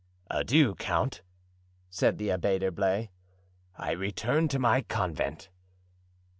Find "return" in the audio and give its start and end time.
3.91-4.47